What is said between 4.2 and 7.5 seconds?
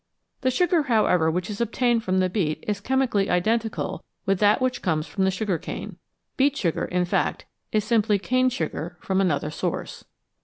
with that which comes from the sugar cane; beet sugar, in fact,